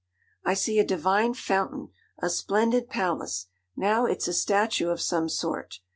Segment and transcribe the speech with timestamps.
[0.45, 1.89] 'I see a divine fountain!
[2.23, 3.45] A splendid palace!
[3.75, 5.77] Now it's a statue of some sort!